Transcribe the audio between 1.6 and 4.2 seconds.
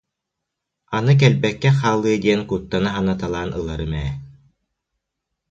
хаалыа диэн куттана санаталаан ыларым ээ»